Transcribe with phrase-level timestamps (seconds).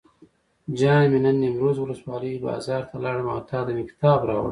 [0.77, 4.49] جان مې نن نیمروز ولسوالۍ بازار ته لاړم او تاته مې کتاب راوړل.